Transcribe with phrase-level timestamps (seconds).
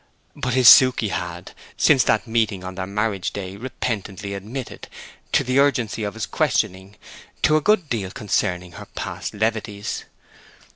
[0.35, 4.87] But his Suke had, since that meeting on their marriage day, repentantly admitted,
[5.31, 6.95] to the urgency of his questioning,
[7.47, 10.05] a good deal concerning her past levities.